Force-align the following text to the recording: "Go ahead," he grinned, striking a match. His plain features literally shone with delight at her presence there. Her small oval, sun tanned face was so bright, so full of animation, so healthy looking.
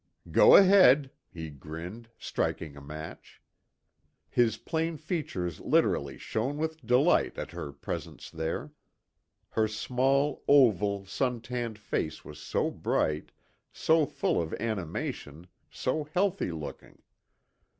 "Go 0.31 0.55
ahead," 0.55 1.11
he 1.31 1.51
grinned, 1.51 2.09
striking 2.17 2.75
a 2.75 2.81
match. 2.81 3.39
His 4.31 4.57
plain 4.57 4.97
features 4.97 5.59
literally 5.59 6.17
shone 6.17 6.57
with 6.57 6.83
delight 6.83 7.37
at 7.37 7.51
her 7.51 7.71
presence 7.71 8.31
there. 8.31 8.71
Her 9.49 9.67
small 9.67 10.43
oval, 10.47 11.05
sun 11.05 11.39
tanned 11.39 11.77
face 11.77 12.25
was 12.25 12.39
so 12.39 12.71
bright, 12.71 13.31
so 13.71 14.07
full 14.07 14.41
of 14.41 14.55
animation, 14.55 15.45
so 15.69 16.03
healthy 16.05 16.51
looking. 16.51 17.03